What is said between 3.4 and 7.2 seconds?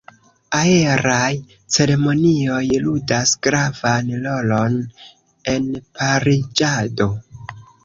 gravan rolon en pariĝado.